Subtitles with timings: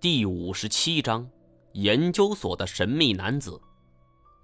[0.00, 1.28] 第五十七章，
[1.72, 3.60] 研究所的神秘男子，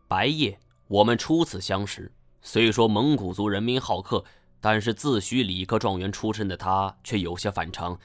[0.06, 0.60] 白夜。
[0.86, 4.22] 我们初次相识，虽说蒙古族人民好客，
[4.60, 7.98] 但是自诩理科状元出身的他却有些反常。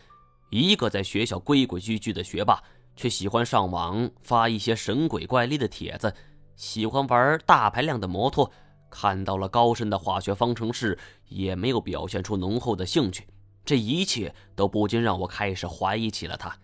[0.49, 2.63] 一个在学校规规矩矩的学霸，
[2.95, 6.15] 却喜欢上网发一些神鬼怪力的帖子，
[6.55, 8.49] 喜欢玩大排量的摩托，
[8.89, 10.97] 看到了高深的化学方程式，
[11.27, 13.27] 也没有表现出浓厚的兴趣。
[13.65, 16.57] 这一切都不禁让我开始怀疑起了他。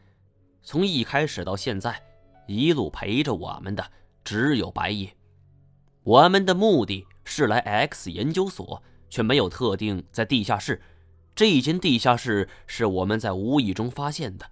[0.67, 2.03] 从一开始到现在，
[2.45, 3.89] 一路陪着我们的
[4.25, 5.15] 只有白夜。
[6.03, 10.81] 我们的目的是来 X 研究所，却没有特定在地下室。
[11.33, 14.45] 这一间地下室是我们在无意中发现的，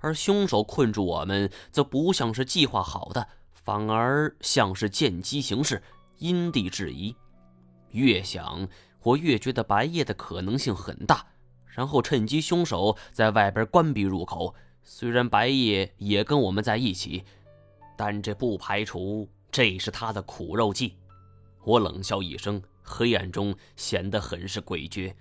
[0.00, 5.82] 而凶手困住我们，则不像是计划好的，反而像是见机行事，
[6.18, 7.16] 因地制宜。
[7.92, 8.68] 越想，
[9.02, 11.24] 我越觉得白夜的可能性很大，
[11.64, 14.54] 然后趁机凶手在外边关闭入口。
[14.84, 17.24] 虽然白夜也跟我们在一起，
[17.96, 20.96] 但这不排除这是他的苦肉计。
[21.64, 25.12] 我冷笑一声，黑暗中显得很是诡谲。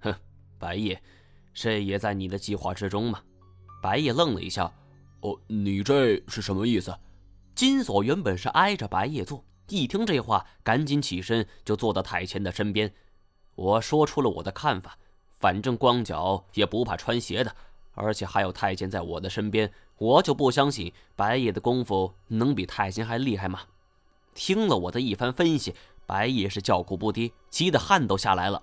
[0.00, 0.14] 哼，
[0.58, 1.00] 白夜，
[1.52, 3.22] 这也在你的计划之中吗？
[3.82, 4.72] 白夜愣了一下。
[5.20, 6.96] 哦，你这是什么意思？
[7.54, 12.90] 金锁原本是挨着白夜坐，一听这话，赶紧起身就坐到太前的身边。
[13.54, 14.96] 我说出了我的看法，
[15.38, 17.54] 反正光脚也不怕穿鞋的。
[17.94, 23.60] 而且还有太监在我的身边，我就不相信白夜的功夫能比太监还厉害吗？
[24.34, 25.74] 听了我的一番分析，
[26.06, 28.62] 白夜是叫苦不迭，急得汗都下来了。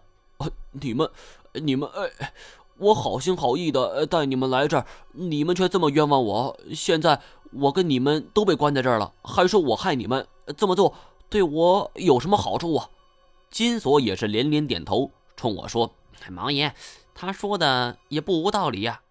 [0.71, 1.09] 你们，
[1.53, 2.33] 你们，哎，
[2.77, 6.59] 我好心好意的带你们来这儿，你们却这么冤枉我。
[6.73, 10.93] 现在我跟你们都被关在这儿了，还说我害你们，这么做
[11.29, 12.89] 对我有什么好处啊？
[13.49, 15.93] 金锁也是连连点头，冲我说
[16.29, 16.73] ：“毛爷，
[17.15, 19.01] 他说的也不无道理呀。”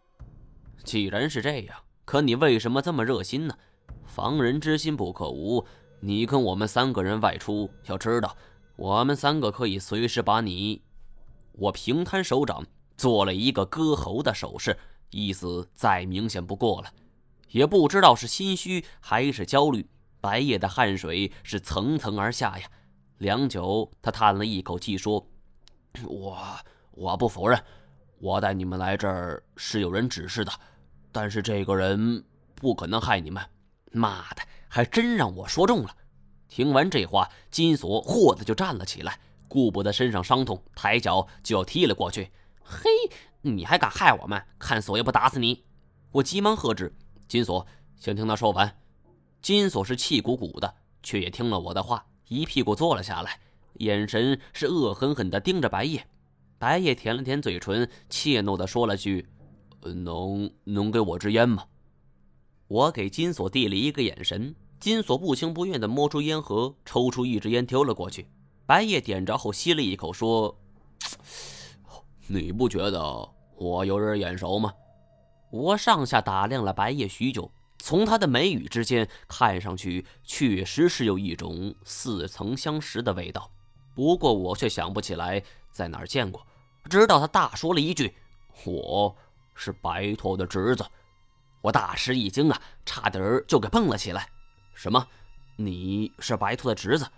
[0.84, 3.56] 既然是这样，可你为什么这么热心呢？
[4.04, 5.66] 防人之心不可无。
[6.00, 8.36] 你跟我们三个人外出，要知道，
[8.76, 10.82] 我们三个可以随时把你……
[11.52, 12.64] 我平摊手掌，
[12.96, 14.76] 做了一个割喉的手势，
[15.10, 16.88] 意思再明显不过了。
[17.48, 19.88] 也不知道是心虚还是焦虑，
[20.20, 22.70] 白夜的汗水是层层而下呀。
[23.18, 25.26] 良久，他叹了一口气说
[26.06, 26.38] ：“我
[26.92, 27.58] 我不否认，
[28.18, 30.52] 我带你们来这儿是有人指示的。”
[31.16, 32.22] 但是这个人
[32.54, 33.42] 不可能害你们，
[33.90, 35.96] 妈的，还真让我说中了。
[36.46, 39.18] 听完这话，金锁霍的就站了起来，
[39.48, 42.30] 顾不得身上伤痛，抬脚就要踢了过去。
[42.62, 42.90] 嘿，
[43.40, 44.44] 你还敢害我们？
[44.58, 45.64] 看锁爷不打死你！
[46.12, 46.94] 我急忙喝止
[47.26, 47.66] ：“金锁，
[47.98, 48.76] 先听他说完。”
[49.40, 53.40] 金锁是气鼓鼓的，却也听了我的话，一屁股坐了下来，
[53.78, 56.06] 眼神是恶狠狠地盯着白夜。
[56.58, 59.26] 白夜舔了舔嘴唇，怯懦地说了句。
[59.94, 61.64] 能能给我支烟吗？
[62.68, 68.28] 我给金锁递了一个眼神，金锁不情不愿地摸出烟盒，抽出一支烟丢了过去。
[68.66, 70.58] 白夜点着后吸了一口，说
[72.26, 74.72] ：“你不觉得我有点眼熟吗？”
[75.52, 77.48] 我上下打量了白夜许久，
[77.78, 83.48] 从他的眉宇之间看上去，确实是有一种似曾相识的味道。
[83.94, 86.44] 不过我却想不起来在哪儿见过。
[86.90, 88.16] 直到他大说了一句
[88.66, 89.16] ：“我。”
[89.56, 90.84] 是白驼的侄子，
[91.62, 94.28] 我大吃一惊啊，差点就给蹦了起来。
[94.74, 95.04] 什么？
[95.56, 97.08] 你是白兔的侄子？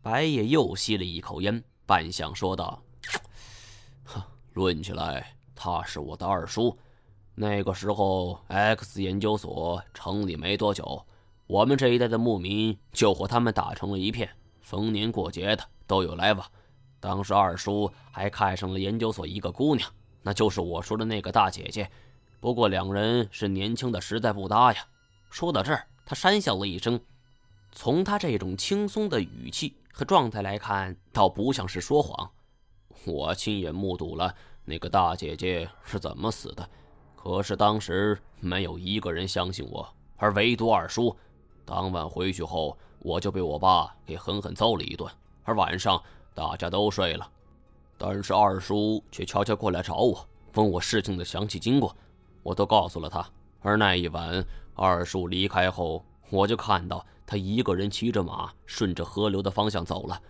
[0.00, 2.80] 白夜又吸了一口烟，半晌说道
[4.06, 4.22] ：“哼，
[4.52, 6.78] 论起来，他是我的二叔。
[7.34, 11.04] 那个时候，X 研究所成立没多久，
[11.48, 16.48] 我们这一代的牧民就和他们打成了一片，逢年过节的都有来往。
[17.00, 19.90] 当时二叔还看上了研究所一个姑娘。”
[20.26, 21.88] 那就是我说的那个大姐姐，
[22.40, 24.84] 不过两人是年轻的，实在不搭呀。
[25.30, 27.00] 说到这儿，他讪笑了一声。
[27.70, 32.28] 从他这种轻松的语气和状态来看，倒不像是说谎。
[33.04, 34.34] 我亲眼目睹了
[34.64, 36.68] 那个大姐姐是怎么死的，
[37.14, 41.16] 可是当时没有一个人相信我，而唯独二叔。
[41.64, 45.08] 当晚回去后，我就被我爸给狠狠揍了一顿，
[45.44, 46.02] 而晚上
[46.34, 47.30] 大家都睡了。
[47.98, 51.96] 但是二叔却悄悄过来找我，问我事情的详细经过，
[52.42, 53.26] 我都告诉了他。
[53.60, 54.44] 而那一晚，
[54.74, 60.20] 二叔离开后，我就看到他一个人骑着马，顺着河流的方向走了。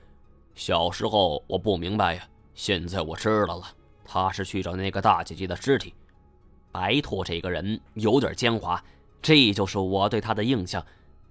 [0.55, 3.67] 小时候我不明白呀，现在我知道了，
[4.05, 5.93] 他是去找那个大姐姐的尸体。
[6.73, 8.81] 白拓这个人有点奸猾，
[9.21, 10.85] 这就是我对他的印象。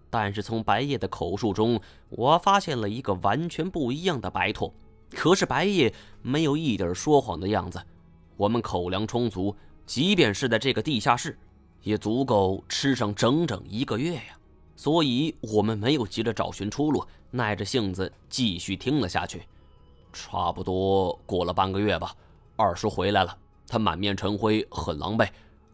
[0.10, 1.80] 但是从白夜的口述中，
[2.10, 4.74] 我发现了一个完全不一样的白拓。
[5.16, 5.92] 可是白夜
[6.22, 7.82] 没有一点说谎的样子，
[8.36, 11.38] 我们口粮充足，即便是在这个地下室，
[11.82, 14.38] 也足够吃上整整一个月呀。
[14.76, 19.44] 所以我们没有急着找寻出路，耐着性子继续听了下去。
[20.12, 22.14] 差不多过了半个月吧，
[22.58, 23.36] 二叔回来了，
[23.68, 25.28] 他满面尘灰，很狼狈。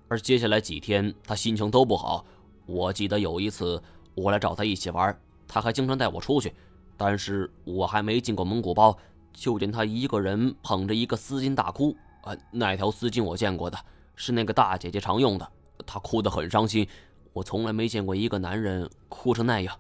[0.08, 2.24] 而接下来几天，他心情都不好。
[2.68, 3.82] 我记得有一次，
[4.14, 6.54] 我来找他一起玩，他还经常带我出去。
[6.98, 8.96] 但是我还没进过蒙古包，
[9.33, 11.95] 就见他一个人捧着一个丝巾大哭。
[12.22, 13.78] 啊，那条丝巾我见过的，
[14.16, 15.51] 是那个大姐姐常用的。
[15.86, 16.88] 她哭得很伤心，
[17.33, 19.75] 我从来没见过一个男人哭成那样。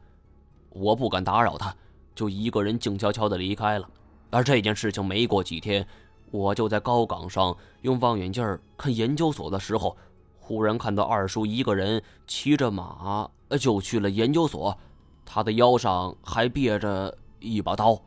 [0.69, 1.75] 我不敢打扰他，
[2.15, 3.87] 就一个人静悄悄地离开了。
[4.31, 5.85] 而这件事情没过几天，
[6.31, 9.95] 我就在高岗上用望远镜看研究所的时候。
[10.43, 14.77] 忽然看到二叔一个人骑着马就去了研究所，
[15.23, 18.01] 他的腰上还别着一把刀。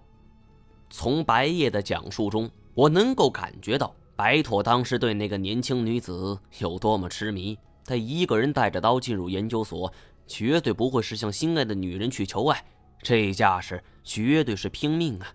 [0.91, 7.59] 从白夜的讲述中，我能够感觉到白妥当时对那个年轻女子有多么痴迷。
[7.85, 9.93] 他一个人带着刀进入研究所，
[10.27, 12.65] 绝对不会是向心爱的女人去求爱，
[13.03, 15.27] 这架势绝对是拼命啊！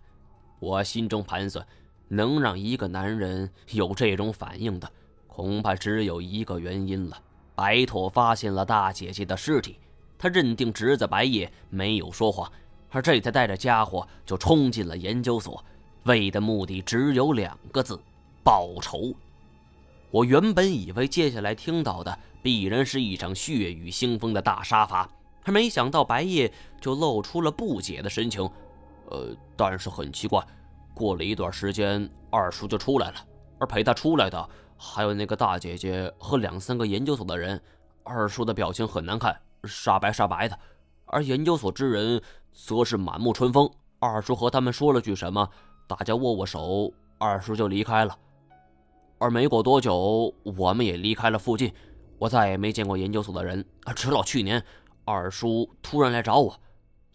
[0.59, 1.65] 我心中盘算，
[2.07, 4.91] 能让一个男人有这种反应的。
[5.27, 7.17] 恐怕只有一个原因了。
[7.55, 9.77] 白妥发现了大姐姐的尸体，
[10.17, 12.51] 他认定侄子白夜没有说谎，
[12.91, 15.63] 而这才带着家伙就冲进了研究所，
[16.03, 17.99] 为的目的只有两个字：
[18.43, 19.13] 报仇。
[20.11, 25.07] 我原本以为接下来听到的必然是一场血雨腥风的大杀伐，
[25.43, 26.51] 而没想到白夜
[26.81, 28.49] 就露出了不解的神情。
[29.11, 30.43] 呃，但是很奇怪，
[30.93, 33.15] 过了一段时间，二叔就出来了，
[33.59, 34.49] 而陪他出来的。
[34.81, 37.61] 还有那个大姐姐和两三个研究所的人，
[38.03, 40.57] 二叔的表情很难看，煞白煞白的，
[41.05, 43.69] 而研究所之人则是满目春风。
[43.99, 45.49] 二叔和他们说了句什么，
[45.87, 48.17] 大家握握手，二叔就离开了。
[49.17, 51.73] 而没过多久，我们也离开了附近，
[52.17, 53.65] 我再也没见过研究所的人，
[53.95, 54.63] 直到去年，
[55.03, 56.57] 二叔突然来找我。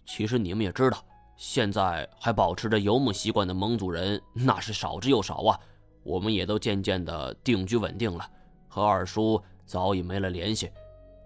[0.04, 0.98] 其实你们也知道，
[1.36, 5.58] 现在还保持着游牧习惯的蒙族人那是少之又少啊。
[6.02, 8.28] 我们也都渐渐的定居稳定了，
[8.68, 10.70] 和二叔早已没了联系。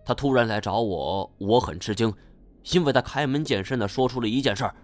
[0.04, 2.14] 他突然来找我，我很吃惊，
[2.72, 4.74] 因为他开门见山的说出了一件事儿，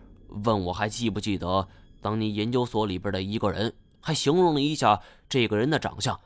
[0.44, 1.66] 问我还记不记得
[2.00, 6.18] 当年研究所里边的一个人，还形容了一下这个人的长相。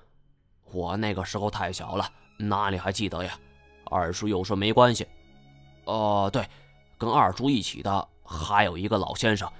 [0.70, 3.38] 我那个时候太小了，哪里还记得呀？
[3.84, 5.06] 二叔又说没关系。
[5.84, 6.46] 哦，对，
[6.96, 9.50] 跟二叔一起的还有一个老先生，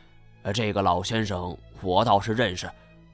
[0.53, 2.71] 这个老先生我倒是认识。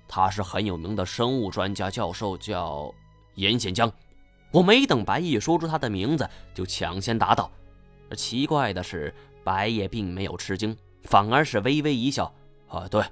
[0.07, 2.93] 他是很有名的生物专家教授，叫
[3.37, 3.91] 严显江。
[4.51, 7.51] 我没等白毅说出他的名字，就抢先答道。
[8.17, 9.13] 奇怪的是，
[9.43, 12.33] 白夜并没有吃惊，反而是微微一笑。
[12.69, 13.03] 啊，对，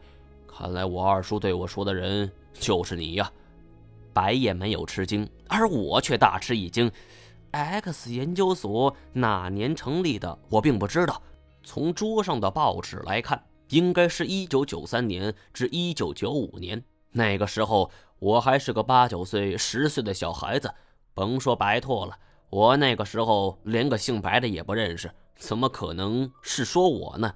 [0.46, 3.30] 看来我二叔对我说的人就是你呀。
[4.12, 6.90] 白夜没有吃惊，而我却大吃一惊。
[7.50, 10.38] X 研究所哪年成立的？
[10.48, 11.22] 我并不知道。
[11.62, 13.42] 从桌上的报纸来看。
[13.68, 20.70] 应该是一九九三年至一九九五年，那个时候我还是个八九岁、十岁的小孩子，
[21.14, 22.14] 甭说白拓了，
[22.52, 27.34] 我那个时候连个姓白的也不认识，怎么可能是说我呢？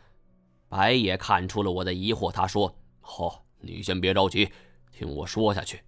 [0.69, 2.71] 白也看出了我的疑惑，他说
[3.01, 4.53] ：“好，你先别着急，
[4.93, 5.81] 听我说下去。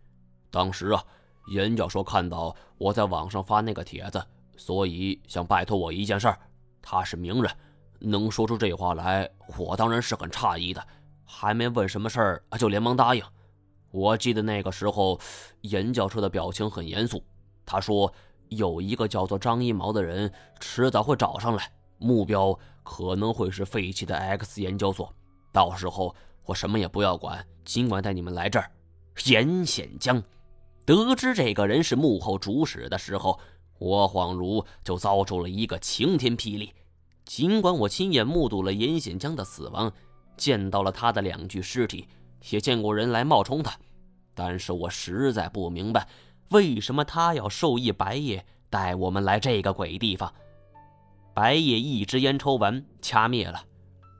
[0.51, 1.05] 当时啊，
[1.49, 4.25] 严教授看到我在网上发那个帖子，
[4.57, 6.39] 所以想拜托我一件事儿。
[6.81, 7.53] 他是名人。”
[8.01, 10.83] 能说出这话来，我当然是很诧异的，
[11.27, 13.23] 还没问什么事儿就连忙答应。
[13.91, 15.21] 我记得那个时候，
[15.61, 17.23] 严教授的表情很严肃。
[17.67, 18.11] 他说
[18.51, 25.15] ：“有一个叫做张一毛的人，迟早会找上来，目标可能会是废弃的 X 研究所。
[25.53, 26.15] 到时候
[26.45, 28.71] 我什么也不要管，尽管带你们来这儿。”
[29.27, 30.23] 严显江
[30.85, 33.39] 得知这个人是幕后主使的时候，
[33.79, 36.73] 我恍如就遭受了一个晴天霹雳。
[37.25, 39.93] 尽管我亲眼目睹了严显江的死亡，
[40.37, 42.07] 见到了他的两具尸体，
[42.51, 43.77] 也见过人来冒充他，
[44.35, 46.07] 但是我实在不明白，
[46.51, 50.33] 为什么他要授意白夜带我们来这个鬼地方。
[51.35, 53.63] 白夜一支烟抽完，掐灭了。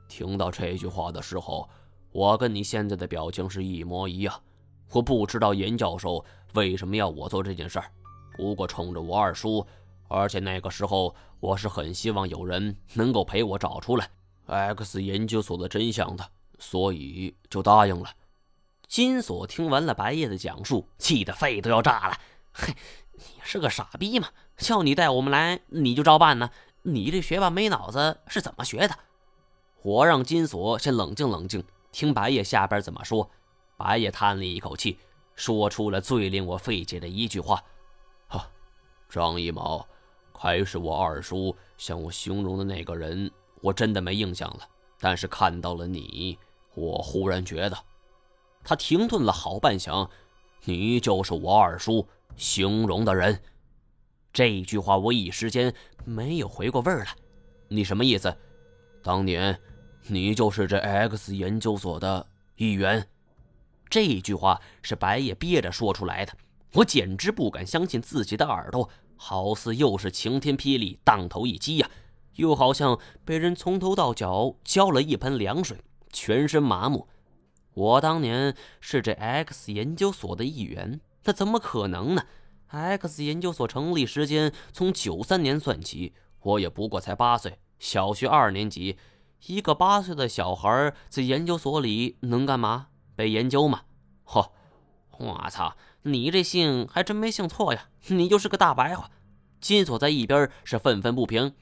[0.07, 1.67] 听到这句话的时候，
[2.11, 4.41] 我跟你现在的表情是一模一样。
[4.91, 7.91] 我不知道严教授为什么要我做这件事儿，
[8.35, 9.65] 不过冲着我二叔。
[10.07, 14.09] 而且那个时候，我是很希望有人能够陪我找出来
[14.47, 18.09] X 研究所的真相的，所以就答应了。
[18.89, 22.17] 金锁听完了白夜的讲述，气得肺都要炸了。
[22.51, 22.75] 嘿，
[23.13, 24.29] 你是个傻逼吗？
[24.57, 26.49] 叫你带我们来，你就照办呢？
[26.81, 28.95] 你这学霸没脑子是怎么学的？
[29.83, 33.29] 我让金锁先冷静冷静，听白夜下边怎么说。
[33.77, 34.97] 白夜叹了一口气，
[35.35, 37.63] 说出了最令我费解的一句话
[38.27, 38.49] ：“哈，
[39.07, 39.87] 张一毛。”
[40.33, 43.29] 开始我二叔向我形容的那个人，
[43.61, 44.67] 我真的没印象了。
[44.99, 46.39] 但是看到了你，
[46.73, 47.77] 我忽然觉得……
[48.69, 50.07] 他停顿了好半晌，
[50.65, 52.07] 你就是我二叔
[52.37, 53.41] 形容的人。
[54.31, 55.73] 这句话我一时间
[56.05, 57.07] 没有回过味儿来。
[57.69, 58.37] 你什么意思？
[59.01, 59.59] 当年
[60.03, 63.07] 你就是这 X 研究所的一员？
[63.89, 66.33] 这句话是白夜憋着说出来的，
[66.73, 71.89] 我简直不敢相信自己的耳朵，好似又是晴天霹雳，当头一击呀，
[72.35, 75.79] 又好像被人从头到脚浇了一盆凉水，
[76.13, 77.07] 全身麻木。
[77.73, 82.23] 我当年是这 X 研究所的一员，那怎么可能呢
[82.67, 88.97] ？X 研究所成立时间从九三年算起，我也不过才八岁，小学二年级。
[89.47, 92.87] 一个八岁的小孩在研究所里能干嘛？
[93.15, 93.83] 被研究吗？
[94.25, 94.49] 嚯！
[95.17, 95.75] 我操！
[96.03, 97.89] 你这姓还真没姓错呀！
[98.07, 99.09] 你就是个大白话。
[99.59, 101.53] 金锁在一边是愤愤不平。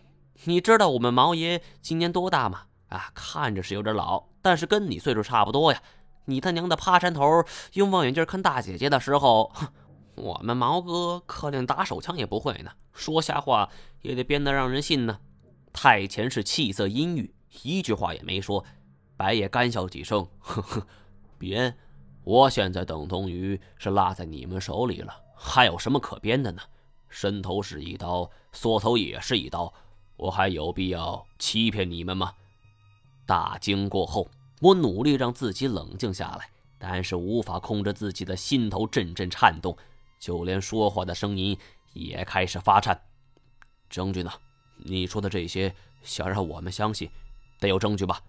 [0.43, 2.65] 你知道我们毛爷今年多大吗？
[2.89, 5.81] 啊，看着是有点老，但是跟你岁数差不多呀。
[6.29, 7.43] 你他娘的趴山头
[7.73, 9.51] 用望远镜看大姐姐的时候，
[10.15, 13.69] 我们毛哥可连打手枪也不会呢，说瞎话
[14.01, 15.19] 也得编得让人信呢。
[15.71, 18.65] 太前是气色阴郁，一句话也没说。
[19.15, 20.87] 白也干笑几声，呵呵，
[21.37, 21.77] 编？
[22.23, 26.61] 我现在等同于是落在你们手里了，还有什么可编的呢？
[27.09, 29.73] 伸头是一刀，缩头也是一刀，
[30.17, 32.33] 我还有必要欺骗你们吗？
[33.25, 34.27] 大惊过后。
[34.59, 36.49] 我努力让自己冷静下来，
[36.79, 39.77] 但是无法控制自己的心头阵阵颤动，
[40.19, 41.57] 就连说话的声音
[41.93, 42.99] 也开始发颤。
[43.89, 44.31] 证据呢？
[44.77, 47.09] 你说的这些，想让我们相信，
[47.59, 48.21] 得有证据吧？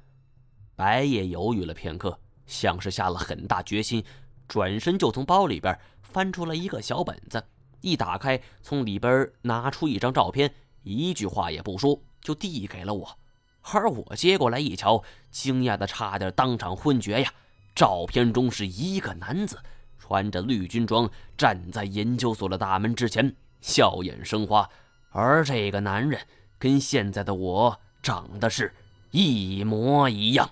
[0.77, 4.05] 白夜犹豫了片刻，像是下了很大决心，
[4.47, 7.43] 转身就从包里边翻出了一个小本子，
[7.81, 13.19] 一打开，从里边拿出一张照片，一句话也不说，就递给了我。
[13.73, 17.33] 而我接过来一瞧，惊讶的差点当场昏厥呀！
[17.75, 19.59] 照片中是一个男子，
[19.99, 24.69] 穿着绿军装，站在研究所的大门之前，笑眼生花。
[25.11, 26.21] 而这个男人
[26.59, 28.75] 跟现在的我长得是
[29.11, 30.51] 一模一样。